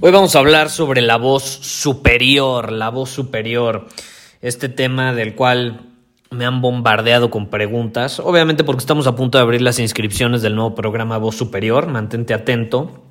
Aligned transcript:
Hoy 0.00 0.12
vamos 0.12 0.36
a 0.36 0.38
hablar 0.38 0.70
sobre 0.70 1.00
la 1.00 1.16
voz 1.16 1.42
superior, 1.42 2.70
la 2.70 2.88
voz 2.88 3.10
superior, 3.10 3.88
este 4.40 4.68
tema 4.68 5.12
del 5.12 5.34
cual 5.34 5.88
me 6.30 6.44
han 6.44 6.60
bombardeado 6.60 7.30
con 7.30 7.50
preguntas, 7.50 8.20
obviamente 8.20 8.62
porque 8.62 8.78
estamos 8.78 9.08
a 9.08 9.16
punto 9.16 9.38
de 9.38 9.42
abrir 9.42 9.60
las 9.60 9.80
inscripciones 9.80 10.40
del 10.40 10.54
nuevo 10.54 10.76
programa 10.76 11.18
Voz 11.18 11.34
Superior, 11.34 11.88
mantente 11.88 12.32
atento. 12.32 13.02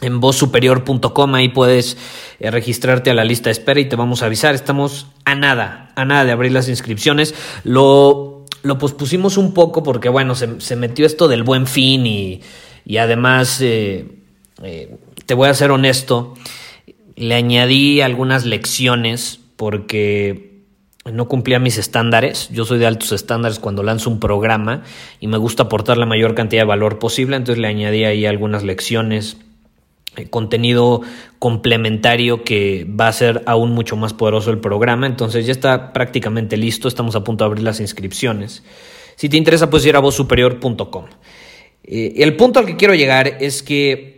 En 0.00 0.18
vozsuperior.com 0.18 1.34
ahí 1.36 1.50
puedes 1.50 1.96
eh, 2.40 2.50
registrarte 2.50 3.10
a 3.10 3.14
la 3.14 3.24
lista 3.24 3.48
de 3.48 3.52
espera 3.52 3.78
y 3.78 3.88
te 3.88 3.94
vamos 3.94 4.24
a 4.24 4.26
avisar. 4.26 4.56
Estamos 4.56 5.06
a 5.24 5.36
nada, 5.36 5.92
a 5.94 6.04
nada 6.04 6.24
de 6.24 6.32
abrir 6.32 6.50
las 6.50 6.68
inscripciones. 6.68 7.32
Lo, 7.62 8.44
lo 8.62 8.78
pospusimos 8.78 9.36
un 9.36 9.54
poco 9.54 9.84
porque, 9.84 10.08
bueno, 10.08 10.34
se, 10.34 10.74
metió 10.74 11.06
esto 11.06 11.28
del 11.28 11.44
buen 11.44 11.68
fin 11.68 12.06
y, 12.08 12.40
y 12.84 12.96
además 12.96 13.60
eh, 13.60 14.18
eh, 14.64 14.96
te 15.28 15.34
voy 15.34 15.50
a 15.50 15.54
ser 15.54 15.70
honesto, 15.72 16.32
le 17.14 17.34
añadí 17.34 18.00
algunas 18.00 18.46
lecciones 18.46 19.40
porque 19.56 20.62
no 21.04 21.28
cumplía 21.28 21.58
mis 21.58 21.76
estándares. 21.76 22.48
Yo 22.48 22.64
soy 22.64 22.78
de 22.78 22.86
altos 22.86 23.12
estándares 23.12 23.58
cuando 23.58 23.82
lanzo 23.82 24.08
un 24.08 24.20
programa 24.20 24.84
y 25.20 25.26
me 25.26 25.36
gusta 25.36 25.64
aportar 25.64 25.98
la 25.98 26.06
mayor 26.06 26.34
cantidad 26.34 26.62
de 26.62 26.66
valor 26.66 26.98
posible, 26.98 27.36
entonces 27.36 27.60
le 27.60 27.68
añadí 27.68 28.04
ahí 28.04 28.24
algunas 28.24 28.64
lecciones 28.64 29.36
eh, 30.16 30.30
contenido 30.30 31.02
complementario 31.38 32.42
que 32.42 32.86
va 32.88 33.08
a 33.08 33.12
ser 33.12 33.42
aún 33.44 33.72
mucho 33.72 33.96
más 33.96 34.14
poderoso 34.14 34.50
el 34.50 34.60
programa. 34.60 35.06
Entonces 35.06 35.44
ya 35.44 35.52
está 35.52 35.92
prácticamente 35.92 36.56
listo, 36.56 36.88
estamos 36.88 37.16
a 37.16 37.24
punto 37.24 37.44
de 37.44 37.48
abrir 37.48 37.64
las 37.64 37.80
inscripciones. 37.80 38.64
Si 39.16 39.28
te 39.28 39.36
interesa, 39.36 39.68
puedes 39.68 39.84
ir 39.84 39.94
a 39.94 40.00
vozsuperior.com. 40.00 41.04
Eh, 41.84 42.14
el 42.16 42.34
punto 42.34 42.60
al 42.60 42.64
que 42.64 42.76
quiero 42.76 42.94
llegar 42.94 43.36
es 43.40 43.62
que 43.62 44.17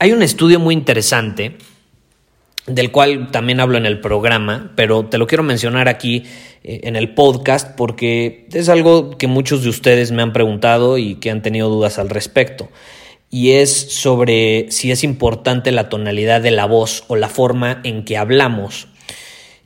hay 0.00 0.12
un 0.12 0.22
estudio 0.22 0.58
muy 0.58 0.74
interesante, 0.74 1.56
del 2.66 2.90
cual 2.90 3.30
también 3.30 3.60
hablo 3.60 3.76
en 3.76 3.84
el 3.84 4.00
programa, 4.00 4.72
pero 4.74 5.04
te 5.04 5.18
lo 5.18 5.26
quiero 5.26 5.42
mencionar 5.42 5.88
aquí 5.88 6.24
eh, 6.64 6.80
en 6.84 6.96
el 6.96 7.12
podcast 7.12 7.76
porque 7.76 8.48
es 8.50 8.70
algo 8.70 9.18
que 9.18 9.26
muchos 9.26 9.62
de 9.62 9.68
ustedes 9.68 10.10
me 10.10 10.22
han 10.22 10.32
preguntado 10.32 10.96
y 10.96 11.16
que 11.16 11.30
han 11.30 11.42
tenido 11.42 11.68
dudas 11.68 11.98
al 11.98 12.08
respecto. 12.08 12.70
Y 13.28 13.50
es 13.50 13.70
sobre 13.70 14.70
si 14.70 14.90
es 14.90 15.04
importante 15.04 15.70
la 15.70 15.90
tonalidad 15.90 16.40
de 16.40 16.50
la 16.50 16.64
voz 16.64 17.04
o 17.08 17.16
la 17.16 17.28
forma 17.28 17.82
en 17.84 18.06
que 18.06 18.16
hablamos. 18.16 18.88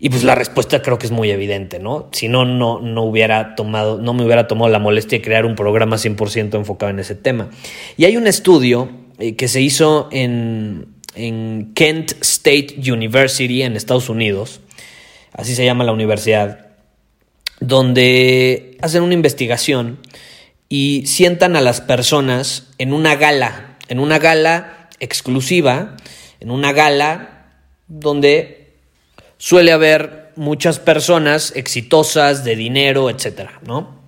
Y 0.00 0.10
pues 0.10 0.25
la 0.25 0.34
respuesta 0.34 0.82
creo 0.82 0.98
que 0.98 1.06
es 1.06 1.12
muy 1.12 1.30
evidente, 1.30 1.78
¿no? 1.78 2.09
Si 2.10 2.26
no, 2.26 2.44
no, 2.44 2.80
no 2.80 3.04
hubiera 3.04 3.54
tomado, 3.54 3.98
no 3.98 4.12
me 4.14 4.25
hubiera 4.25 4.48
tomado 4.48 4.69
la 4.69 4.80
molestia 4.80 5.19
de 5.19 5.25
crear 5.25 5.47
un 5.47 5.54
programa 5.54 5.94
100% 5.94 6.56
enfocado 6.56 6.91
en 6.91 6.98
ese 6.98 7.14
tema. 7.14 7.50
Y 7.97 8.04
hay 8.06 8.16
un 8.16 8.26
estudio 8.26 9.03
eh, 9.19 9.36
que 9.36 9.48
se 9.48 9.60
hizo 9.60 10.08
en, 10.12 10.94
en 11.14 11.72
Kent 11.75 12.12
State 12.20 12.76
University 12.91 13.62
en 13.62 13.76
Estados 13.76 14.08
Unidos, 14.08 14.60
así 15.32 15.54
se 15.54 15.64
llama 15.64 15.84
la 15.84 15.92
universidad, 15.92 16.66
donde 17.60 18.76
hacen 18.82 19.03
una 19.03 19.14
investigación 19.14 19.98
y 20.69 21.06
sientan 21.06 21.56
a 21.56 21.60
las 21.60 21.80
personas 21.80 22.70
en 22.78 22.92
una 22.92 23.16
gala, 23.16 23.78
en 23.88 24.00
una 24.00 24.19
gala 24.19 24.88
exclusiva, 25.00 25.97
en 26.41 26.50
una 26.50 26.72
gala 26.72 27.53
donde 27.86 28.74
suele 29.38 29.72
haber 29.72 30.32
muchas 30.36 30.78
personas 30.78 31.53
exitosas, 31.54 32.44
de 32.44 32.56
dinero, 32.56 33.10
etcétera, 33.10 33.60
¿no? 33.66 34.03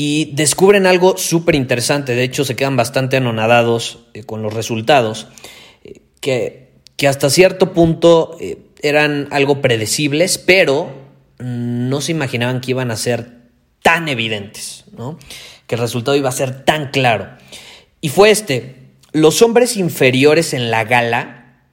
Y 0.00 0.26
descubren 0.26 0.86
algo 0.86 1.16
súper 1.16 1.56
interesante, 1.56 2.14
de 2.14 2.22
hecho 2.22 2.44
se 2.44 2.54
quedan 2.54 2.76
bastante 2.76 3.16
anonadados 3.16 4.06
eh, 4.14 4.22
con 4.22 4.42
los 4.42 4.54
resultados, 4.54 5.26
eh, 5.82 6.02
que, 6.20 6.70
que, 6.94 7.08
hasta 7.08 7.28
cierto 7.30 7.72
punto 7.72 8.36
eh, 8.38 8.58
eran 8.80 9.26
algo 9.32 9.60
predecibles, 9.60 10.38
pero 10.38 10.88
no 11.40 12.00
se 12.00 12.12
imaginaban 12.12 12.60
que 12.60 12.70
iban 12.70 12.92
a 12.92 12.96
ser 12.96 13.38
tan 13.82 14.08
evidentes, 14.08 14.84
¿no? 14.96 15.18
que 15.66 15.74
el 15.74 15.80
resultado 15.80 16.16
iba 16.16 16.28
a 16.28 16.32
ser 16.32 16.64
tan 16.64 16.92
claro. 16.92 17.30
Y 18.00 18.10
fue 18.10 18.30
este, 18.30 18.76
los 19.10 19.42
hombres 19.42 19.76
inferiores 19.76 20.54
en 20.54 20.70
la 20.70 20.84
gala 20.84 21.64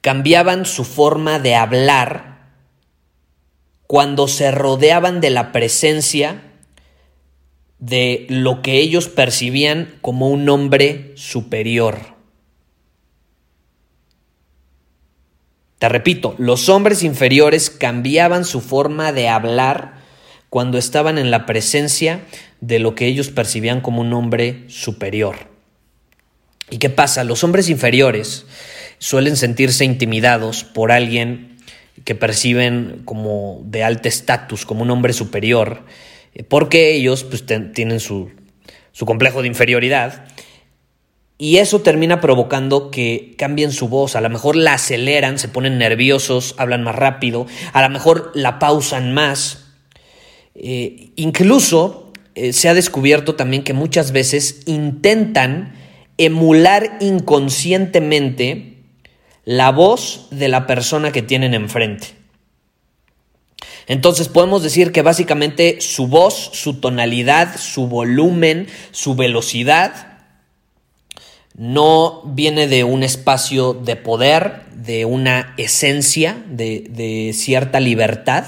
cambiaban 0.00 0.64
su 0.64 0.84
forma 0.84 1.40
de 1.40 1.56
hablar 1.56 2.52
cuando 3.88 4.28
se 4.28 4.52
rodeaban 4.52 5.20
de 5.20 5.30
la 5.30 5.50
presencia 5.50 6.44
de 7.80 8.26
lo 8.28 8.62
que 8.62 8.78
ellos 8.78 9.08
percibían 9.08 9.94
como 10.02 10.28
un 10.28 10.48
hombre 10.48 11.12
superior. 11.16 12.14
Te 15.78 15.88
repito, 15.88 16.34
los 16.36 16.68
hombres 16.68 17.02
inferiores 17.02 17.70
cambiaban 17.70 18.44
su 18.44 18.60
forma 18.60 19.12
de 19.12 19.28
hablar 19.28 19.94
cuando 20.50 20.76
estaban 20.76 21.16
en 21.16 21.30
la 21.30 21.46
presencia 21.46 22.20
de 22.60 22.78
lo 22.80 22.94
que 22.94 23.06
ellos 23.06 23.30
percibían 23.30 23.80
como 23.80 24.02
un 24.02 24.12
hombre 24.12 24.64
superior. 24.68 25.36
¿Y 26.68 26.76
qué 26.76 26.90
pasa? 26.90 27.24
Los 27.24 27.42
hombres 27.44 27.70
inferiores 27.70 28.44
suelen 28.98 29.38
sentirse 29.38 29.86
intimidados 29.86 30.64
por 30.64 30.92
alguien 30.92 31.56
que 32.04 32.14
perciben 32.14 33.00
como 33.06 33.62
de 33.64 33.82
alto 33.82 34.08
estatus, 34.08 34.66
como 34.66 34.82
un 34.82 34.90
hombre 34.90 35.14
superior, 35.14 35.84
porque 36.48 36.94
ellos 36.94 37.24
pues, 37.24 37.44
tienen 37.46 38.00
su, 38.00 38.30
su 38.92 39.06
complejo 39.06 39.42
de 39.42 39.48
inferioridad 39.48 40.26
y 41.40 41.56
eso 41.56 41.80
termina 41.80 42.20
provocando 42.20 42.90
que 42.90 43.34
cambien 43.38 43.72
su 43.72 43.88
voz, 43.88 44.14
a 44.14 44.20
lo 44.20 44.28
mejor 44.28 44.56
la 44.56 44.74
aceleran, 44.74 45.38
se 45.38 45.48
ponen 45.48 45.78
nerviosos, 45.78 46.54
hablan 46.58 46.82
más 46.82 46.94
rápido, 46.94 47.46
a 47.72 47.80
lo 47.80 47.88
mejor 47.88 48.30
la 48.34 48.58
pausan 48.58 49.14
más. 49.14 49.64
Eh, 50.54 51.12
incluso 51.16 52.12
eh, 52.34 52.52
se 52.52 52.68
ha 52.68 52.74
descubierto 52.74 53.36
también 53.36 53.64
que 53.64 53.72
muchas 53.72 54.12
veces 54.12 54.60
intentan 54.66 55.72
emular 56.18 56.98
inconscientemente 57.00 58.76
la 59.46 59.70
voz 59.70 60.28
de 60.30 60.48
la 60.48 60.66
persona 60.66 61.10
que 61.10 61.22
tienen 61.22 61.54
enfrente. 61.54 62.08
Entonces 63.90 64.28
podemos 64.28 64.62
decir 64.62 64.92
que 64.92 65.02
básicamente 65.02 65.80
su 65.80 66.06
voz, 66.06 66.50
su 66.52 66.74
tonalidad, 66.74 67.58
su 67.58 67.88
volumen, 67.88 68.68
su 68.92 69.16
velocidad, 69.16 70.20
no 71.56 72.22
viene 72.24 72.68
de 72.68 72.84
un 72.84 73.02
espacio 73.02 73.74
de 73.74 73.96
poder, 73.96 74.62
de 74.76 75.06
una 75.06 75.54
esencia, 75.56 76.40
de, 76.48 77.32
cierta 77.34 77.80
libertad, 77.80 78.44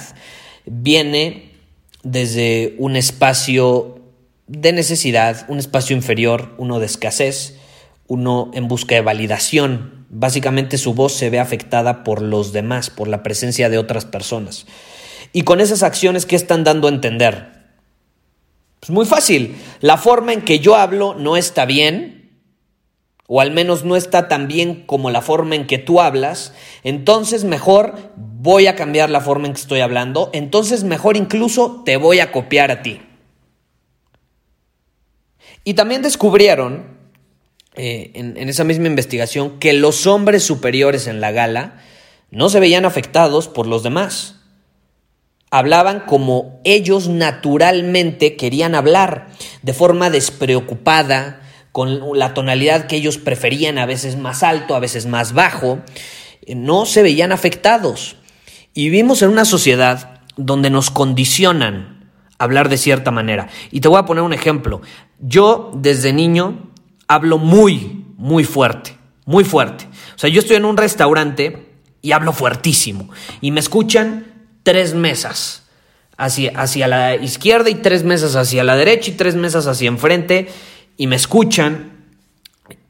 viene 0.65 1.51
desde 2.05 2.77
un 2.79 2.95
espacio 2.95 3.99
de 4.47 4.73
necesidad, 4.73 5.45
un 5.49 5.59
espacio 5.59 5.97
inferior, 5.97 6.55
uno 6.57 6.79
de 6.79 6.87
escasez, 6.87 7.57
uno 8.07 8.53
en 8.55 8.69
busca 8.69 8.95
de 8.95 9.01
validación. 9.01 10.07
Básicamente 10.09 10.79
su 10.79 10.95
voz 10.95 11.15
se 11.15 11.31
ve 11.31 11.41
afectada 11.41 12.05
por 12.05 12.23
los 12.23 12.53
demás, 12.53 12.91
por 12.91 13.09
la 13.09 13.25
presencia 13.25 13.69
de 13.71 13.79
otras 13.79 14.05
personas. 14.05 14.67
Y 15.33 15.43
con 15.43 15.61
esas 15.61 15.83
acciones, 15.83 16.27
¿qué 16.27 16.37
están 16.37 16.65
dando 16.65 16.89
a 16.89 16.91
entender? 16.91 17.53
Pues 18.81 18.91
muy 18.91 19.07
fácil. 19.07 19.57
La 19.81 19.97
forma 19.97 20.33
en 20.33 20.43
que 20.43 20.59
yo 20.59 20.77
hablo 20.77 21.15
no 21.15 21.37
está 21.37 21.65
bien. 21.65 22.19
o 23.29 23.41
al 23.41 23.51
menos 23.51 23.85
no 23.85 23.97
está 23.97 24.29
tan 24.29 24.47
bien 24.47 24.85
como 24.85 25.09
la 25.09 25.23
forma 25.23 25.55
en 25.55 25.67
que 25.67 25.79
tú 25.79 26.01
hablas, 26.03 26.53
entonces 26.83 27.45
mejor 27.45 28.13
voy 28.17 28.67
a 28.67 28.77
cambiar 28.77 29.09
la 29.09 29.23
forma 29.23 29.47
en 29.47 29.55
que 29.55 29.61
estoy 29.61 29.81
hablando, 29.81 30.29
entonces 30.35 30.85
mejor 30.85 31.17
incluso 31.17 31.83
te 31.87 31.97
voy 31.97 32.21
a 32.21 32.31
copiar 32.31 32.71
a 32.71 32.83
ti. 32.83 33.01
Y 35.65 35.75
también 35.75 36.03
descubrieron 36.03 36.99
eh, 37.75 38.11
en, 38.15 38.37
en 38.37 38.51
esa 38.51 38.65
misma 38.65 38.89
investigación 38.89 39.59
que 39.61 39.73
los 39.73 40.07
hombres 40.07 40.43
superiores 40.43 41.07
en 41.07 41.23
la 41.23 41.31
gala 41.31 41.81
no 42.31 42.51
se 42.51 42.61
veían 42.61 42.85
afectados 42.85 43.49
por 43.49 43.67
los 43.67 43.83
demás. 43.83 44.42
Hablaban 45.55 46.01
como 46.01 46.63
ellos 46.65 47.11
naturalmente 47.11 48.37
querían 48.37 48.75
hablar, 48.75 49.29
de 49.61 49.75
forma 49.75 50.09
despreocupada, 50.09 51.43
con 51.73 52.19
la 52.19 52.33
tonalidad 52.33 52.87
que 52.87 52.97
ellos 52.97 53.19
preferían, 53.19 53.77
a 53.77 53.85
veces 53.85 54.17
más 54.17 54.43
alto, 54.43 54.75
a 54.75 54.81
veces 54.81 55.05
más 55.05 55.35
bajo, 55.35 55.81
eh, 56.41 56.55
no 56.55 56.87
se 56.87 57.03
veían 57.03 57.33
afectados. 57.33 58.17
Y 58.73 58.85
vivimos 58.85 59.21
en 59.21 59.29
una 59.29 59.45
sociedad 59.45 60.23
donde 60.39 60.71
nos 60.71 60.91
condicionan 60.91 62.11
a 62.39 62.45
hablar 62.45 62.71
de 62.71 62.79
cierta 62.79 63.11
manera. 63.11 63.49
Y 63.71 63.83
te 63.83 63.89
voy 63.89 63.99
a 63.99 64.07
poner 64.07 64.25
un 64.25 64.33
ejemplo. 64.33 64.81
Yo 65.19 65.71
desde 65.75 66.15
niño 66.15 66.71
hablo 67.09 67.37
muy, 67.37 68.07
muy 68.17 68.45
fuerte, 68.45 68.97
muy 69.27 69.45
fuerte. 69.45 69.87
O 70.15 70.19
sea, 70.19 70.31
yo 70.31 70.41
estoy 70.41 70.57
en 70.57 70.65
un 70.65 70.79
restaurante 70.79 71.69
y 72.01 72.13
hablo 72.13 72.33
fuertísimo. 72.33 73.11
Y 73.43 73.51
me 73.51 73.61
escuchan 73.61 74.32
tres 74.63 74.95
mesas. 74.95 75.61
Hacia, 76.19 76.53
hacia 76.61 76.87
la 76.89 77.17
izquierda 77.17 77.71
y 77.71 77.77
tres 77.77 78.05
mesas 78.05 78.37
hacia 78.37 78.63
la 78.63 78.77
derecha 78.77 79.11
y 79.11 79.15
tres 79.15 79.35
mesas 79.35 79.67
hacia 79.67 79.89
enfrente 79.89 80.49
y 80.97 81.07
me 81.07 81.17
escuchan 81.17 81.93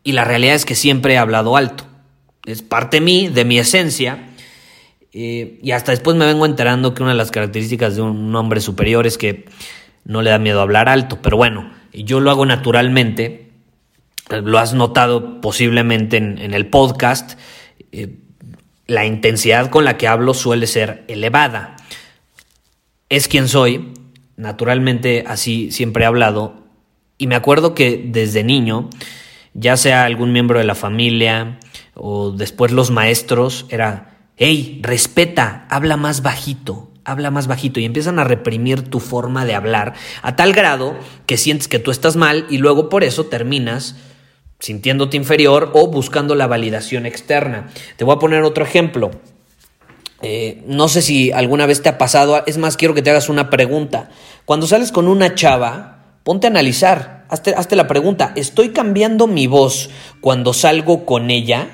y 0.04 0.12
la 0.12 0.24
realidad 0.24 0.54
es 0.54 0.64
que 0.64 0.74
siempre 0.74 1.14
he 1.14 1.18
hablado 1.18 1.56
alto. 1.56 1.84
Es 2.44 2.62
parte 2.62 2.98
de 2.98 3.00
mí, 3.02 3.28
de 3.28 3.44
mi 3.44 3.58
esencia. 3.58 4.28
Eh, 5.12 5.60
y 5.62 5.70
hasta 5.72 5.92
después 5.92 6.16
me 6.16 6.26
vengo 6.26 6.46
enterando 6.46 6.94
que 6.94 7.02
una 7.02 7.12
de 7.12 7.18
las 7.18 7.30
características 7.30 7.96
de 7.96 8.02
un 8.02 8.34
hombre 8.34 8.60
superior 8.60 9.06
es 9.06 9.18
que 9.18 9.46
no 10.04 10.22
le 10.22 10.30
da 10.30 10.38
miedo 10.38 10.60
hablar 10.60 10.88
alto. 10.88 11.20
Pero 11.22 11.36
bueno, 11.36 11.72
yo 11.92 12.20
lo 12.20 12.30
hago 12.30 12.44
naturalmente. 12.46 13.50
Lo 14.28 14.58
has 14.58 14.74
notado 14.74 15.40
posiblemente 15.40 16.16
en, 16.16 16.54
el 16.54 16.66
podcast. 16.66 17.38
Eh, 17.92 18.16
la 18.86 19.06
intensidad 19.06 19.70
con 19.70 19.84
la 19.84 19.96
que 19.96 20.08
hablo 20.08 20.34
suele 20.34 20.66
ser 20.66 21.04
elevada. 21.08 21.76
Es 23.08 23.28
quien 23.28 23.48
soy. 23.48 23.92
Naturalmente 24.36 25.24
así 25.26 25.70
siempre 25.70 26.04
he 26.04 26.06
hablado 26.06 26.62
y 27.22 27.28
me 27.28 27.36
acuerdo 27.36 27.72
que 27.72 28.02
desde 28.04 28.42
niño, 28.42 28.90
ya 29.54 29.76
sea 29.76 30.06
algún 30.06 30.32
miembro 30.32 30.58
de 30.58 30.64
la 30.64 30.74
familia 30.74 31.60
o 31.94 32.32
después 32.32 32.72
los 32.72 32.90
maestros, 32.90 33.66
era, 33.68 34.18
hey, 34.36 34.80
respeta, 34.82 35.64
habla 35.70 35.96
más 35.96 36.22
bajito, 36.22 36.90
habla 37.04 37.30
más 37.30 37.46
bajito 37.46 37.78
y 37.78 37.84
empiezan 37.84 38.18
a 38.18 38.24
reprimir 38.24 38.82
tu 38.82 38.98
forma 38.98 39.44
de 39.44 39.54
hablar 39.54 39.94
a 40.22 40.34
tal 40.34 40.52
grado 40.52 40.96
que 41.26 41.36
sientes 41.36 41.68
que 41.68 41.78
tú 41.78 41.92
estás 41.92 42.16
mal 42.16 42.44
y 42.50 42.58
luego 42.58 42.88
por 42.88 43.04
eso 43.04 43.26
terminas 43.26 43.94
sintiéndote 44.62 45.18
inferior 45.18 45.72
o 45.74 45.88
buscando 45.88 46.34
la 46.34 46.46
validación 46.46 47.04
externa. 47.04 47.70
Te 47.96 48.04
voy 48.04 48.16
a 48.16 48.18
poner 48.18 48.42
otro 48.44 48.64
ejemplo. 48.64 49.10
Eh, 50.22 50.62
no 50.66 50.88
sé 50.88 51.02
si 51.02 51.32
alguna 51.32 51.66
vez 51.66 51.82
te 51.82 51.90
ha 51.90 51.98
pasado, 51.98 52.42
es 52.46 52.56
más, 52.56 52.78
quiero 52.78 52.94
que 52.94 53.02
te 53.02 53.10
hagas 53.10 53.28
una 53.28 53.50
pregunta. 53.50 54.10
Cuando 54.46 54.66
sales 54.66 54.92
con 54.92 55.08
una 55.08 55.34
chava, 55.34 55.98
Ponte 56.22 56.46
a 56.46 56.50
analizar, 56.50 57.26
hazte, 57.28 57.74
la 57.74 57.88
pregunta, 57.88 58.32
¿estoy 58.36 58.68
cambiando 58.68 59.26
mi 59.26 59.48
voz 59.48 59.90
cuando 60.20 60.52
salgo 60.52 61.04
con 61.04 61.30
ella? 61.30 61.68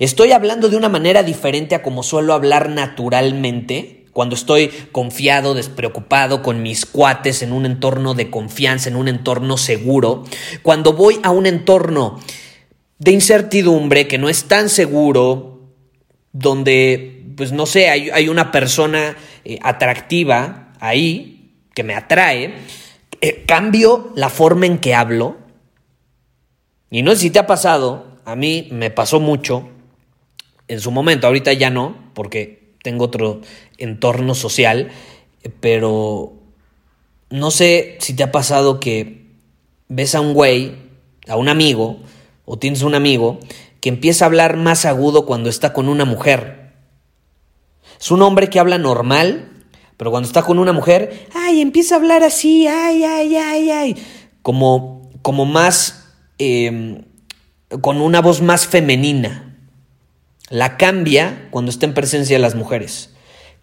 ¿Estoy 0.00 0.32
hablando 0.32 0.68
de 0.68 0.76
una 0.76 0.88
manera 0.88 1.22
diferente 1.22 1.76
a 1.76 1.82
como 1.82 2.02
suelo 2.02 2.34
hablar 2.34 2.70
naturalmente? 2.70 3.97
Cuando 4.12 4.34
estoy 4.34 4.68
confiado, 4.92 5.54
despreocupado 5.54 6.42
con 6.42 6.62
mis 6.62 6.86
cuates 6.86 7.42
en 7.42 7.52
un 7.52 7.66
entorno 7.66 8.14
de 8.14 8.30
confianza, 8.30 8.88
en 8.88 8.96
un 8.96 9.08
entorno 9.08 9.56
seguro. 9.56 10.24
Cuando 10.62 10.92
voy 10.92 11.20
a 11.22 11.30
un 11.30 11.46
entorno 11.46 12.18
de 12.98 13.12
incertidumbre 13.12 14.08
que 14.08 14.18
no 14.18 14.28
es 14.28 14.44
tan 14.44 14.68
seguro, 14.68 15.60
donde, 16.32 17.32
pues 17.36 17.52
no 17.52 17.66
sé, 17.66 17.90
hay, 17.90 18.28
una 18.28 18.52
persona 18.52 19.16
eh, 19.44 19.58
atractiva 19.62 20.72
ahí 20.80 21.54
que 21.74 21.82
me 21.82 21.94
atrae 21.94 22.54
eh, 23.20 23.44
cambio 23.46 24.12
la 24.14 24.28
forma 24.28 24.66
en 24.66 24.78
que 24.78 24.94
hablo. 24.94 25.36
Y 26.90 27.02
no 27.02 27.12
sé 27.12 27.18
si 27.18 27.30
te 27.30 27.38
ha 27.38 27.46
pasado, 27.46 28.18
a 28.24 28.36
mí 28.36 28.68
me 28.70 28.90
pasó 28.90 29.20
mucho 29.20 29.68
en 30.68 30.80
su 30.80 30.90
momento, 30.90 31.26
ahorita 31.26 31.52
ya 31.54 31.70
no, 31.70 32.10
porque 32.14 32.67
tengo 32.88 33.04
otro 33.04 33.42
entorno 33.76 34.34
social, 34.34 34.88
pero 35.60 36.32
no 37.28 37.50
sé 37.50 37.98
si 38.00 38.14
te 38.16 38.22
ha 38.22 38.32
pasado 38.32 38.80
que 38.80 39.26
ves 39.88 40.14
a 40.14 40.22
un 40.22 40.32
güey, 40.32 40.74
a 41.28 41.36
un 41.36 41.50
amigo, 41.50 42.00
o 42.46 42.58
tienes 42.58 42.80
un 42.80 42.94
amigo, 42.94 43.40
que 43.82 43.90
empieza 43.90 44.24
a 44.24 44.28
hablar 44.28 44.56
más 44.56 44.86
agudo 44.86 45.26
cuando 45.26 45.50
está 45.50 45.74
con 45.74 45.90
una 45.90 46.06
mujer. 46.06 46.72
Es 48.00 48.10
un 48.10 48.22
hombre 48.22 48.48
que 48.48 48.58
habla 48.58 48.78
normal, 48.78 49.50
pero 49.98 50.10
cuando 50.10 50.26
está 50.26 50.42
con 50.42 50.58
una 50.58 50.72
mujer, 50.72 51.26
ay, 51.34 51.60
empieza 51.60 51.94
a 51.94 51.98
hablar 51.98 52.22
así, 52.22 52.66
ay, 52.68 53.04
ay, 53.04 53.36
ay, 53.36 53.70
ay. 53.70 53.96
Como, 54.40 55.10
como 55.20 55.44
más, 55.44 56.06
em, 56.38 57.04
con 57.82 58.00
una 58.00 58.22
voz 58.22 58.40
más 58.40 58.66
femenina. 58.66 59.47
La 60.50 60.76
cambia 60.76 61.48
cuando 61.50 61.70
está 61.70 61.86
en 61.86 61.94
presencia 61.94 62.36
de 62.36 62.42
las 62.42 62.54
mujeres. 62.54 63.10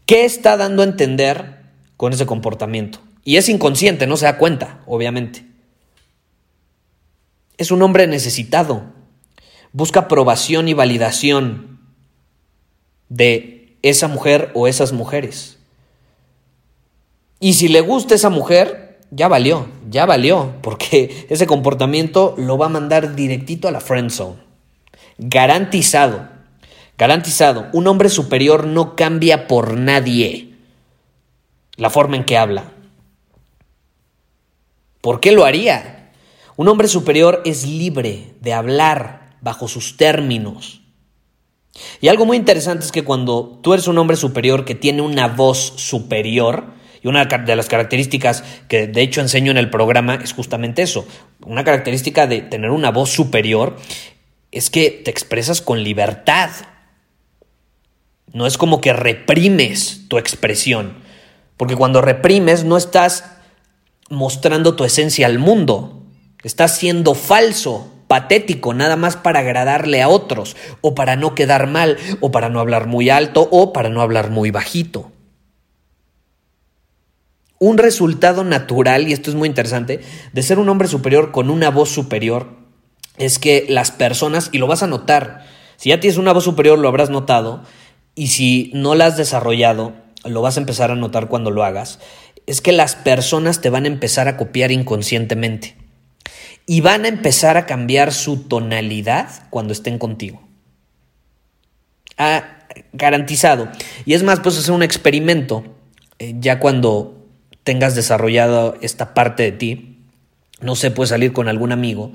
¿Qué 0.06 0.26
está 0.26 0.56
dando 0.58 0.82
a 0.82 0.86
entender 0.86 1.62
con 1.98 2.14
ese 2.14 2.26
comportamiento? 2.26 3.00
Y 3.24 3.38
es 3.38 3.50
inconsciente, 3.50 4.06
no 4.06 4.18
se 4.18 4.26
da 4.26 4.38
cuenta, 4.38 4.82
obviamente. 4.86 5.46
Es 7.58 7.72
un 7.72 7.82
hombre 7.82 8.06
necesitado. 8.06 8.84
Busca 9.72 10.02
aprobación 10.02 10.68
y 10.68 10.74
validación 10.74 11.80
de 13.10 13.78
esa 13.82 14.08
mujer 14.08 14.52
o 14.54 14.68
esas 14.68 14.94
mujeres. 14.94 15.58
Y 17.40 17.54
si 17.54 17.68
le 17.68 17.82
gusta 17.82 18.16
esa 18.16 18.30
mujer, 18.30 19.00
ya 19.12 19.28
valió, 19.28 19.68
ya 19.90 20.06
valió, 20.06 20.54
porque 20.62 21.26
ese 21.30 21.48
comportamiento 21.48 22.36
lo 22.38 22.58
va 22.58 22.68
a 22.68 22.70
mandar 22.70 23.16
directito 23.16 23.68
a 23.68 23.72
la 23.72 23.82
friend 23.82 24.10
zone. 24.12 24.38
Garantizado, 25.18 26.30
garantizado. 26.98 27.68
Un 27.74 27.88
hombre 27.88 28.10
superior 28.10 28.66
no 28.66 28.96
cambia 28.96 29.48
por 29.48 29.78
nadie 29.78 30.54
la 31.78 31.90
forma 31.90 32.16
en 32.16 32.24
que 32.24 32.38
habla. 32.38 32.72
¿Por 35.02 35.20
qué 35.20 35.32
lo 35.32 35.46
haría? 35.46 36.12
Un 36.56 36.68
hombre 36.68 36.88
superior 36.88 37.42
es 37.46 37.68
libre 37.68 38.34
de 38.42 38.54
hablar 38.54 39.38
bajo 39.42 39.68
sus 39.68 39.98
términos. 39.98 40.82
Y 42.00 42.08
algo 42.08 42.26
muy 42.26 42.38
interesante 42.38 42.86
es 42.86 42.92
que 42.92 43.04
cuando 43.04 43.60
tú 43.62 43.74
eres 43.74 43.88
un 43.88 43.98
hombre 43.98 44.16
superior 44.16 44.64
que 44.64 44.76
tiene 44.76 45.02
una 45.02 45.28
voz 45.28 45.74
superior, 45.76 46.74
y 47.06 47.08
una 47.08 47.26
de 47.26 47.56
las 47.56 47.68
características 47.68 48.44
que 48.68 48.88
de 48.88 49.02
hecho 49.04 49.22
enseño 49.22 49.52
en 49.52 49.58
el 49.58 49.70
programa 49.70 50.16
es 50.16 50.34
justamente 50.34 50.82
eso. 50.82 51.06
Una 51.46 51.64
característica 51.64 52.26
de 52.26 52.42
tener 52.42 52.72
una 52.72 52.90
voz 52.90 53.12
superior 53.12 53.76
es 54.52 54.72
que 54.72 54.90
te 54.90 55.12
expresas 55.12 55.62
con 55.62 55.84
libertad. 55.84 56.50
No 58.34 58.46
es 58.46 58.58
como 58.58 58.82
que 58.82 58.94
reprimes 58.94 60.08
tu 60.08 60.18
expresión. 60.18 60.94
Porque 61.58 61.76
cuando 61.76 62.02
reprimes 62.02 62.64
no 62.64 62.78
estás 62.78 63.26
mostrando 64.10 64.76
tu 64.76 64.84
esencia 64.84 65.28
al 65.28 65.40
mundo. 65.40 66.04
Estás 66.44 66.78
siendo 66.78 67.16
falso, 67.16 67.92
patético, 68.08 68.74
nada 68.74 68.96
más 68.96 69.16
para 69.16 69.40
agradarle 69.40 70.02
a 70.02 70.10
otros, 70.10 70.56
o 70.82 70.94
para 70.94 71.16
no 71.16 71.34
quedar 71.34 71.68
mal, 71.68 71.98
o 72.22 72.32
para 72.32 72.50
no 72.50 72.60
hablar 72.60 72.88
muy 72.88 73.10
alto, 73.10 73.48
o 73.52 73.74
para 73.74 73.90
no 73.90 74.02
hablar 74.02 74.30
muy 74.30 74.52
bajito. 74.52 75.12
Un 77.58 77.78
resultado 77.78 78.44
natural, 78.44 79.08
y 79.08 79.14
esto 79.14 79.30
es 79.30 79.36
muy 79.36 79.48
interesante, 79.48 80.02
de 80.34 80.44
ser 80.44 80.60
un 80.60 80.70
hombre 80.70 80.88
superior 80.88 81.32
con 81.32 81.50
una 81.50 81.72
voz 81.72 81.90
superior, 81.90 82.50
es 83.18 83.40
que 83.40 83.66
las 83.70 83.92
personas, 83.92 84.50
y 84.52 84.60
lo 84.60 84.68
vas 84.68 84.84
a 84.84 84.88
notar, 84.88 85.46
si 85.78 85.90
ya 85.90 86.00
tienes 86.00 86.18
una 86.18 86.34
voz 86.34 86.44
superior 86.44 86.78
lo 86.78 86.88
habrás 86.88 87.10
notado, 87.10 87.64
y 88.16 88.28
si 88.28 88.72
no 88.74 88.96
la 88.96 89.08
has 89.08 89.18
desarrollado, 89.18 89.94
lo 90.24 90.42
vas 90.42 90.58
a 90.58 90.62
empezar 90.62 90.90
a 90.90 90.96
notar 90.96 91.28
cuando 91.28 91.52
lo 91.52 91.64
hagas, 91.64 92.00
es 92.48 92.62
que 92.62 92.72
las 92.72 92.96
personas 92.96 93.62
te 93.62 93.70
van 93.70 93.86
a 93.86 93.90
empezar 93.90 94.28
a 94.28 94.38
copiar 94.38 94.72
inconscientemente 94.72 95.76
y 96.66 96.82
van 96.82 97.06
a 97.06 97.10
empezar 97.10 97.58
a 97.58 97.66
cambiar 97.66 98.14
su 98.14 98.44
tonalidad 98.44 99.30
cuando 99.50 99.74
estén 99.74 100.00
contigo. 100.00 100.42
Ah, 102.18 102.68
garantizado. 102.94 103.70
Y 104.06 104.14
es 104.14 104.24
más, 104.24 104.40
puedes 104.40 104.60
hacer 104.60 104.74
un 104.74 104.84
experimento 104.84 105.64
eh, 106.20 106.36
ya 106.40 106.60
cuando 106.60 107.28
tengas 107.64 107.96
desarrollado 107.96 108.78
esta 108.82 109.14
parte 109.14 109.44
de 109.44 109.52
ti, 109.52 110.00
no 110.62 110.76
sé, 110.76 110.92
puedes 110.92 111.10
salir 111.10 111.34
con 111.34 111.48
algún 111.50 111.72
amigo 111.72 112.14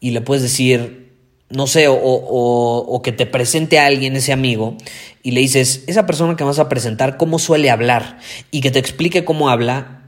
y 0.00 0.10
le 0.10 0.20
puedes 0.20 0.42
decir, 0.42 1.03
no 1.54 1.68
sé, 1.68 1.86
o, 1.88 3.00
que 3.04 3.12
te 3.12 3.26
presente 3.26 3.78
a 3.78 3.86
alguien, 3.86 4.16
ese 4.16 4.32
amigo, 4.32 4.76
y 5.22 5.30
le 5.30 5.40
dices, 5.40 5.84
esa 5.86 6.04
persona 6.04 6.36
que 6.36 6.42
vas 6.42 6.58
a 6.58 6.68
presentar, 6.68 7.16
¿cómo 7.16 7.38
suele 7.38 7.70
hablar? 7.70 8.18
Y 8.50 8.60
que 8.60 8.72
te 8.72 8.80
explique 8.80 9.24
cómo 9.24 9.48
habla. 9.48 10.02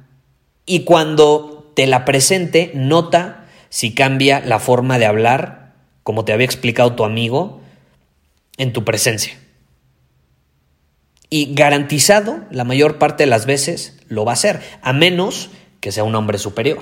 Y 0.67 0.81
cuando 0.81 1.73
te 1.75 1.87
la 1.87 2.05
presente, 2.05 2.73
nota 2.75 3.47
si 3.69 3.95
cambia 3.95 4.41
la 4.41 4.59
forma 4.59 4.99
de 4.99 5.07
hablar, 5.07 5.75
como 6.03 6.25
te 6.25 6.33
había 6.33 6.47
explicado 6.47 6.95
tu 6.95 7.05
amigo, 7.05 7.61
en 8.57 8.73
tu 8.73 8.85
presencia. 8.85 9.39
Y 11.31 11.55
garantizado, 11.55 12.41
la 12.51 12.65
mayor 12.65 12.99
parte 12.99 13.23
de 13.23 13.31
las 13.31 13.47
veces 13.47 13.99
lo 14.09 14.25
va 14.25 14.33
a 14.33 14.35
hacer, 14.35 14.63
a 14.83 14.93
menos 14.93 15.51
que 15.81 15.93
sea 15.93 16.03
un 16.03 16.15
hombre 16.17 16.39
superior 16.39 16.81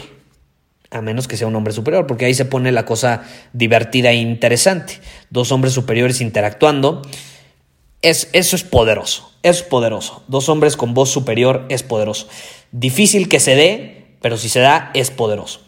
a 0.95 1.03
menos 1.03 1.27
que 1.27 1.37
sea 1.37 1.49
un 1.49 1.57
hombre 1.57 1.73
superior, 1.73 2.07
porque 2.07 2.25
ahí 2.25 2.35
se 2.35 2.45
pone 2.45 2.71
la 2.71 2.87
cosa 2.87 3.25
divertida 3.53 4.13
e 4.13 4.17
interesante. 4.17 5.01
Dos 5.29 5.51
hombres 5.51 5.75
superiores 5.75 6.21
interactuando. 6.21 7.03
Es, 8.01 8.29
eso 8.33 8.55
es 8.55 8.63
poderoso, 8.63 9.33
es 9.43 9.63
poderoso. 9.63 10.23
Dos 10.29 10.49
hombres 10.49 10.77
con 10.77 10.95
voz 10.95 11.11
superior 11.11 11.65
es 11.69 11.83
poderoso. 11.83 12.29
Difícil 12.71 13.29
que 13.29 13.41
se 13.41 13.57
dé, 13.57 14.17
pero 14.21 14.37
si 14.37 14.49
se 14.49 14.61
da, 14.61 14.93
es 14.95 15.11
poderoso. 15.11 15.63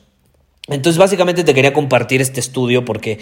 Entonces, 0.68 0.99
básicamente 0.99 1.42
te 1.42 1.54
quería 1.54 1.73
compartir 1.73 2.21
este 2.21 2.38
estudio 2.38 2.85
porque, 2.85 3.18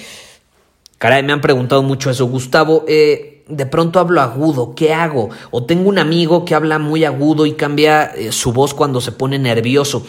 caray, 0.98 1.22
me 1.22 1.32
han 1.32 1.40
preguntado 1.40 1.82
mucho 1.82 2.10
eso. 2.10 2.26
Gustavo, 2.26 2.84
eh, 2.86 3.44
de 3.48 3.66
pronto 3.66 3.98
hablo 3.98 4.20
agudo, 4.20 4.74
¿qué 4.74 4.92
hago? 4.92 5.30
O 5.50 5.64
tengo 5.64 5.88
un 5.88 5.98
amigo 5.98 6.44
que 6.44 6.54
habla 6.54 6.78
muy 6.78 7.04
agudo 7.04 7.46
y 7.46 7.54
cambia 7.54 8.04
eh, 8.04 8.30
su 8.32 8.52
voz 8.52 8.74
cuando 8.74 9.00
se 9.00 9.12
pone 9.12 9.38
nervioso. 9.38 10.04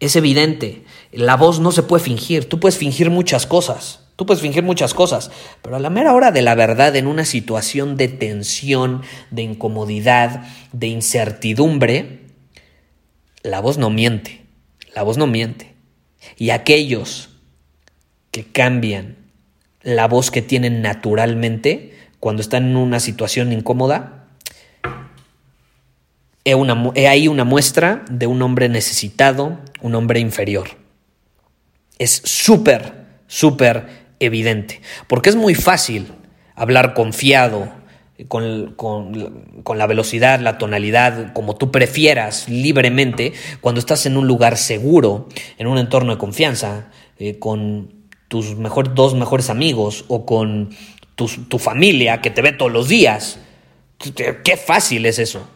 Es 0.00 0.16
evidente, 0.16 0.84
la 1.16 1.36
voz 1.36 1.60
no 1.60 1.72
se 1.72 1.82
puede 1.82 2.04
fingir, 2.04 2.48
tú 2.48 2.60
puedes 2.60 2.76
fingir 2.76 3.10
muchas 3.10 3.46
cosas, 3.46 4.00
tú 4.16 4.26
puedes 4.26 4.42
fingir 4.42 4.62
muchas 4.62 4.92
cosas, 4.92 5.30
pero 5.62 5.76
a 5.76 5.80
la 5.80 5.90
mera 5.90 6.12
hora 6.12 6.30
de 6.30 6.42
la 6.42 6.54
verdad, 6.54 6.94
en 6.94 7.06
una 7.06 7.24
situación 7.24 7.96
de 7.96 8.08
tensión, 8.08 9.02
de 9.30 9.42
incomodidad, 9.42 10.46
de 10.72 10.88
incertidumbre, 10.88 12.26
la 13.42 13.60
voz 13.60 13.78
no 13.78 13.90
miente, 13.90 14.44
la 14.94 15.02
voz 15.02 15.16
no 15.16 15.26
miente. 15.26 15.74
Y 16.36 16.50
aquellos 16.50 17.30
que 18.30 18.44
cambian 18.44 19.16
la 19.82 20.08
voz 20.08 20.30
que 20.30 20.42
tienen 20.42 20.82
naturalmente 20.82 21.96
cuando 22.20 22.42
están 22.42 22.64
en 22.64 22.76
una 22.76 23.00
situación 23.00 23.52
incómoda, 23.52 24.26
he, 26.44 27.06
ahí 27.06 27.28
una 27.28 27.44
muestra 27.44 28.04
de 28.10 28.26
un 28.26 28.42
hombre 28.42 28.68
necesitado, 28.68 29.58
un 29.80 29.94
hombre 29.94 30.20
inferior. 30.20 30.85
Es 31.98 32.22
súper, 32.24 33.06
súper 33.26 34.06
evidente, 34.20 34.80
porque 35.08 35.30
es 35.30 35.36
muy 35.36 35.54
fácil 35.54 36.12
hablar 36.54 36.94
confiado, 36.94 37.70
con, 38.28 38.74
con, 38.76 39.78
la 39.78 39.86
velocidad, 39.86 40.40
la 40.40 40.58
tonalidad, 40.58 41.32
como 41.34 41.56
tú 41.56 41.70
prefieras, 41.70 42.48
libremente, 42.48 43.34
cuando 43.60 43.78
estás 43.78 44.06
en 44.06 44.16
un 44.16 44.26
lugar 44.26 44.56
seguro, 44.56 45.28
en 45.58 45.66
un 45.66 45.78
entorno 45.78 46.12
de 46.12 46.18
confianza, 46.18 46.88
eh, 47.18 47.38
con 47.38 47.92
tus 48.28 48.56
mejor, 48.56 48.94
dos 48.94 49.14
mejores 49.14 49.50
amigos 49.50 50.04
o 50.08 50.24
con 50.24 50.70
tu, 51.14 51.26
tu 51.26 51.58
familia 51.58 52.20
que 52.20 52.30
te 52.30 52.42
ve 52.42 52.52
todos 52.52 52.72
los 52.72 52.88
días. 52.88 53.38
Qué 53.98 54.56
fácil 54.56 55.06
es 55.06 55.18
eso. 55.18 55.46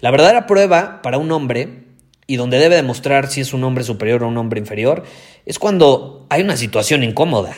La 0.00 0.10
verdadera 0.10 0.46
prueba 0.46 1.00
para 1.02 1.18
un 1.18 1.30
hombre, 1.32 1.85
y 2.26 2.36
donde 2.36 2.58
debe 2.58 2.76
demostrar 2.76 3.30
si 3.30 3.40
es 3.40 3.52
un 3.52 3.64
hombre 3.64 3.84
superior 3.84 4.22
o 4.22 4.28
un 4.28 4.36
hombre 4.36 4.60
inferior, 4.60 5.04
es 5.44 5.58
cuando 5.58 6.26
hay 6.28 6.42
una 6.42 6.56
situación 6.56 7.04
incómoda, 7.04 7.56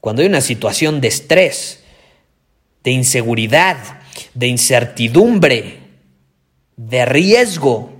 cuando 0.00 0.22
hay 0.22 0.28
una 0.28 0.40
situación 0.40 1.00
de 1.00 1.08
estrés, 1.08 1.82
de 2.84 2.92
inseguridad, 2.92 3.76
de 4.34 4.46
incertidumbre, 4.46 5.80
de 6.76 7.04
riesgo, 7.06 7.92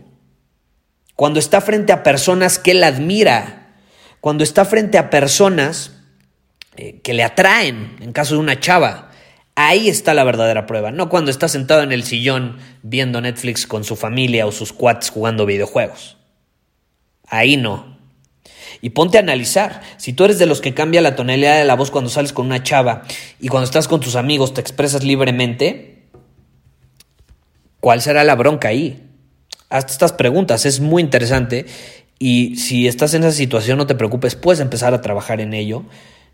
cuando 1.16 1.40
está 1.40 1.60
frente 1.60 1.92
a 1.92 2.04
personas 2.04 2.60
que 2.60 2.70
él 2.70 2.84
admira, 2.84 3.74
cuando 4.20 4.44
está 4.44 4.64
frente 4.64 4.98
a 4.98 5.10
personas 5.10 5.92
eh, 6.76 7.00
que 7.02 7.12
le 7.12 7.24
atraen, 7.24 7.96
en 8.00 8.12
caso 8.12 8.34
de 8.34 8.40
una 8.40 8.60
chava, 8.60 9.07
Ahí 9.60 9.88
está 9.88 10.14
la 10.14 10.22
verdadera 10.22 10.66
prueba, 10.66 10.92
no 10.92 11.08
cuando 11.08 11.32
está 11.32 11.48
sentado 11.48 11.82
en 11.82 11.90
el 11.90 12.04
sillón 12.04 12.58
viendo 12.84 13.20
Netflix 13.20 13.66
con 13.66 13.82
su 13.82 13.96
familia 13.96 14.46
o 14.46 14.52
sus 14.52 14.72
quads 14.72 15.10
jugando 15.10 15.46
videojuegos. 15.46 16.16
Ahí 17.26 17.56
no. 17.56 17.98
Y 18.82 18.90
ponte 18.90 19.18
a 19.18 19.20
analizar, 19.20 19.82
si 19.96 20.12
tú 20.12 20.24
eres 20.24 20.38
de 20.38 20.46
los 20.46 20.60
que 20.60 20.74
cambia 20.74 21.00
la 21.00 21.16
tonalidad 21.16 21.58
de 21.58 21.64
la 21.64 21.74
voz 21.74 21.90
cuando 21.90 22.08
sales 22.08 22.32
con 22.32 22.46
una 22.46 22.62
chava 22.62 23.02
y 23.40 23.48
cuando 23.48 23.64
estás 23.64 23.88
con 23.88 23.98
tus 23.98 24.14
amigos 24.14 24.54
te 24.54 24.60
expresas 24.60 25.02
libremente, 25.02 26.04
¿cuál 27.80 28.00
será 28.00 28.22
la 28.22 28.36
bronca 28.36 28.68
ahí? 28.68 29.08
Hazte 29.70 29.90
estas 29.90 30.12
preguntas, 30.12 30.66
es 30.66 30.78
muy 30.78 31.02
interesante 31.02 31.66
y 32.20 32.54
si 32.54 32.86
estás 32.86 33.12
en 33.14 33.24
esa 33.24 33.36
situación 33.36 33.76
no 33.76 33.88
te 33.88 33.96
preocupes, 33.96 34.36
puedes 34.36 34.60
empezar 34.60 34.94
a 34.94 35.00
trabajar 35.00 35.40
en 35.40 35.52
ello. 35.52 35.84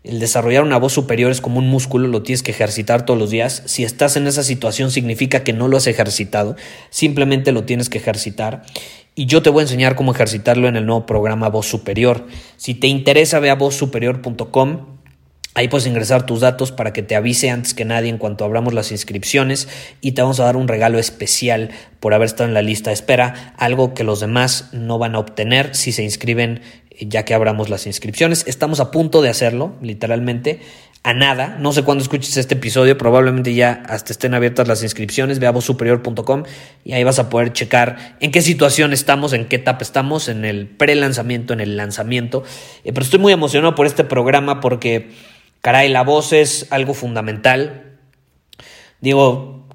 El 0.05 0.19
desarrollar 0.19 0.63
una 0.63 0.77
voz 0.77 0.93
superior 0.93 1.31
es 1.31 1.41
como 1.41 1.57
un 1.57 1.67
músculo, 1.67 2.07
lo 2.07 2.21
tienes 2.21 2.43
que 2.43 2.51
ejercitar 2.51 3.05
todos 3.07 3.19
los 3.19 3.31
días. 3.31 3.63
Si 3.65 3.83
estás 3.83 4.15
en 4.17 4.27
esa 4.27 4.43
situación 4.43 4.91
significa 4.91 5.43
que 5.43 5.51
no 5.51 5.67
lo 5.67 5.77
has 5.77 5.87
ejercitado, 5.87 6.55
simplemente 6.91 7.51
lo 7.51 7.63
tienes 7.63 7.89
que 7.89 7.97
ejercitar. 7.97 8.61
Y 9.15 9.25
yo 9.25 9.41
te 9.41 9.49
voy 9.49 9.61
a 9.61 9.63
enseñar 9.63 9.95
cómo 9.95 10.11
ejercitarlo 10.11 10.67
en 10.67 10.75
el 10.75 10.85
nuevo 10.85 11.07
programa 11.07 11.49
Voz 11.49 11.65
Superior. 11.65 12.27
Si 12.55 12.75
te 12.75 12.85
interesa, 12.85 13.39
ve 13.39 13.49
a 13.49 13.55
vozsuperior.com. 13.55 14.95
Ahí 15.55 15.69
puedes 15.69 15.87
ingresar 15.87 16.25
tus 16.27 16.41
datos 16.41 16.71
para 16.71 16.93
que 16.93 17.01
te 17.01 17.15
avise 17.15 17.49
antes 17.49 17.73
que 17.73 17.85
nadie 17.85 18.09
en 18.09 18.17
cuanto 18.17 18.45
abramos 18.45 18.73
las 18.73 18.91
inscripciones 18.91 19.69
y 20.01 20.11
te 20.11 20.21
vamos 20.21 20.39
a 20.39 20.43
dar 20.43 20.57
un 20.57 20.67
regalo 20.67 20.99
especial 20.99 21.71
por 22.01 22.13
haber 22.13 22.25
estado 22.25 22.49
en 22.49 22.53
la 22.53 22.61
lista 22.61 22.89
de 22.89 22.95
espera, 22.95 23.55
algo 23.57 23.93
que 23.93 24.03
los 24.03 24.19
demás 24.19 24.69
no 24.73 24.99
van 24.99 25.15
a 25.15 25.19
obtener 25.19 25.73
si 25.73 25.93
se 25.93 26.03
inscriben 26.03 26.59
ya 26.99 27.23
que 27.25 27.33
abramos 27.33 27.69
las 27.69 27.87
inscripciones. 27.87 28.43
Estamos 28.47 28.79
a 28.79 28.91
punto 28.91 29.21
de 29.21 29.29
hacerlo, 29.29 29.73
literalmente, 29.81 30.61
a 31.05 31.13
nada. 31.13 31.57
No 31.59 31.71
sé 31.71 31.83
cuándo 31.83 32.01
escuches 32.01 32.35
este 32.37 32.55
episodio, 32.55 32.97
probablemente 32.97 33.53
ya 33.53 33.83
hasta 33.87 34.11
estén 34.11 34.33
abiertas 34.33 34.67
las 34.67 34.81
inscripciones, 34.81 35.37
ve 35.37 35.45
a 35.45 35.51
vozsuperior.com 35.51 36.43
y 36.83 36.93
ahí 36.93 37.03
vas 37.03 37.19
a 37.19 37.29
poder 37.29 37.53
checar 37.53 38.17
en 38.19 38.31
qué 38.31 38.41
situación 38.41 38.91
estamos, 38.91 39.33
en 39.33 39.45
qué 39.45 39.57
etapa 39.57 39.83
estamos, 39.83 40.29
en 40.29 40.45
el 40.45 40.67
pre-lanzamiento, 40.67 41.53
en 41.53 41.59
el 41.59 41.77
lanzamiento. 41.77 42.43
Eh, 42.83 42.91
pero 42.91 43.03
estoy 43.03 43.19
muy 43.19 43.33
emocionado 43.33 43.75
por 43.75 43.85
este 43.85 44.03
programa 44.03 44.61
porque, 44.61 45.11
caray, 45.61 45.89
la 45.89 46.01
voz 46.01 46.33
es 46.33 46.67
algo 46.71 46.95
fundamental. 46.95 47.99
Digo, 48.99 49.67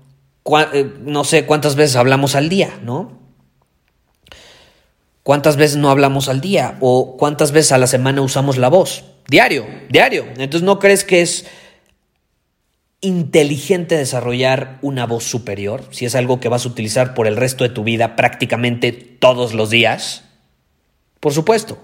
eh, 0.73 0.93
no 1.05 1.23
sé 1.23 1.47
cuántas 1.47 1.77
veces 1.77 1.95
hablamos 1.95 2.35
al 2.35 2.49
día, 2.49 2.71
¿no? 2.83 3.20
¿Cuántas 5.31 5.55
veces 5.55 5.77
no 5.77 5.91
hablamos 5.91 6.29
al 6.29 6.41
día? 6.41 6.77
¿O 6.81 7.17
cuántas 7.17 7.53
veces 7.53 7.71
a 7.71 7.79
la 7.79 7.87
semana 7.87 8.21
usamos 8.21 8.59
la 8.59 8.67
voz? 8.67 9.05
Diario, 9.29 9.65
diario. 9.89 10.25
Entonces, 10.25 10.63
¿no 10.63 10.81
crees 10.81 11.05
que 11.05 11.23
es 11.23 11.47
inteligente 13.01 13.97
desarrollar 13.97 14.81
una 14.83 15.07
voz 15.07 15.23
superior? 15.23 15.85
Si 15.93 16.05
es 16.05 16.17
algo 16.17 16.41
que 16.41 16.49
vas 16.49 16.65
a 16.65 16.69
utilizar 16.69 17.15
por 17.15 17.29
el 17.29 17.37
resto 17.37 17.63
de 17.63 17.71
tu 17.71 17.85
vida 17.85 18.17
prácticamente 18.17 18.91
todos 18.91 19.55
los 19.55 19.71
días. 19.71 20.25
Por 21.21 21.33
supuesto. 21.33 21.79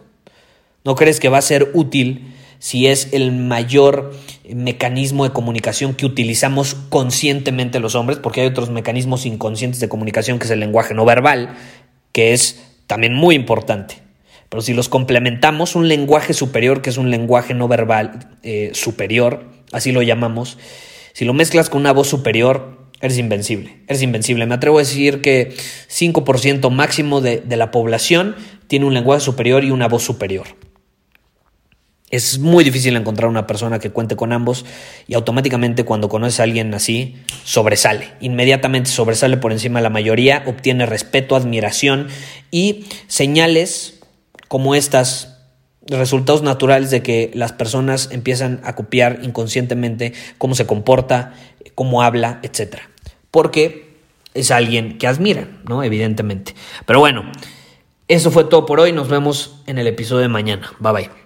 ¿No 0.82 0.96
crees 0.96 1.20
que 1.20 1.28
va 1.28 1.38
a 1.38 1.42
ser 1.42 1.70
útil 1.72 2.34
si 2.58 2.88
es 2.88 3.12
el 3.12 3.30
mayor 3.30 4.12
mecanismo 4.52 5.22
de 5.22 5.32
comunicación 5.32 5.94
que 5.94 6.06
utilizamos 6.06 6.74
conscientemente 6.88 7.78
los 7.78 7.94
hombres? 7.94 8.18
Porque 8.18 8.40
hay 8.40 8.48
otros 8.48 8.70
mecanismos 8.70 9.24
inconscientes 9.24 9.78
de 9.78 9.88
comunicación 9.88 10.40
que 10.40 10.46
es 10.46 10.50
el 10.50 10.58
lenguaje 10.58 10.94
no 10.94 11.04
verbal, 11.04 11.56
que 12.10 12.32
es 12.32 12.65
también 12.86 13.14
muy 13.14 13.34
importante. 13.34 14.02
Pero 14.48 14.62
si 14.62 14.74
los 14.74 14.88
complementamos, 14.88 15.74
un 15.74 15.88
lenguaje 15.88 16.32
superior, 16.32 16.82
que 16.82 16.90
es 16.90 16.98
un 16.98 17.10
lenguaje 17.10 17.54
no 17.54 17.68
verbal 17.68 18.38
eh, 18.42 18.70
superior, 18.74 19.44
así 19.72 19.92
lo 19.92 20.02
llamamos, 20.02 20.58
si 21.12 21.24
lo 21.24 21.34
mezclas 21.34 21.68
con 21.68 21.80
una 21.80 21.92
voz 21.92 22.08
superior, 22.08 22.78
eres 23.00 23.18
invencible, 23.18 23.82
eres 23.88 24.02
invencible. 24.02 24.46
Me 24.46 24.54
atrevo 24.54 24.78
a 24.78 24.82
decir 24.82 25.20
que 25.20 25.54
5% 25.88 26.70
máximo 26.70 27.20
de, 27.20 27.38
de 27.40 27.56
la 27.56 27.70
población 27.70 28.36
tiene 28.68 28.86
un 28.86 28.94
lenguaje 28.94 29.20
superior 29.20 29.64
y 29.64 29.70
una 29.70 29.88
voz 29.88 30.02
superior. 30.02 30.46
Es 32.08 32.38
muy 32.38 32.62
difícil 32.62 32.96
encontrar 32.96 33.28
una 33.28 33.48
persona 33.48 33.80
que 33.80 33.90
cuente 33.90 34.14
con 34.14 34.32
ambos 34.32 34.64
y 35.08 35.14
automáticamente 35.14 35.84
cuando 35.84 36.08
conoces 36.08 36.38
a 36.38 36.44
alguien 36.44 36.72
así, 36.72 37.16
sobresale. 37.44 38.12
Inmediatamente 38.20 38.90
sobresale 38.90 39.36
por 39.38 39.50
encima 39.50 39.80
de 39.80 39.84
la 39.84 39.90
mayoría, 39.90 40.44
obtiene 40.46 40.86
respeto, 40.86 41.34
admiración 41.34 42.06
y 42.52 42.86
señales 43.08 43.98
como 44.46 44.76
estas, 44.76 45.36
resultados 45.88 46.42
naturales 46.42 46.90
de 46.90 47.02
que 47.02 47.30
las 47.34 47.52
personas 47.52 48.08
empiezan 48.10 48.60
a 48.64 48.74
copiar 48.74 49.20
inconscientemente 49.22 50.12
cómo 50.38 50.54
se 50.54 50.66
comporta, 50.66 51.34
cómo 51.74 52.02
habla, 52.02 52.40
etc. 52.42 52.78
Porque 53.30 53.96
es 54.34 54.50
alguien 54.50 54.98
que 54.98 55.06
admiran, 55.06 55.60
¿no? 55.68 55.82
Evidentemente. 55.82 56.54
Pero 56.86 57.00
bueno, 57.00 57.30
eso 58.08 58.30
fue 58.30 58.44
todo 58.44 58.66
por 58.66 58.80
hoy. 58.80 58.92
Nos 58.92 59.08
vemos 59.08 59.62
en 59.66 59.78
el 59.78 59.86
episodio 59.86 60.22
de 60.22 60.28
mañana. 60.28 60.72
Bye 60.80 60.92
bye. 60.92 61.25